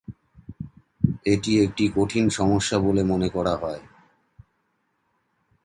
[1.25, 3.81] এটি একটি কঠিন সমস্যা বলে মনে করা হয়।